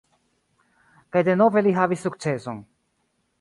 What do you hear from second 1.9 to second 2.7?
sukceson.